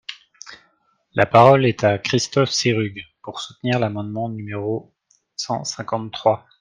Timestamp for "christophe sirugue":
2.01-3.03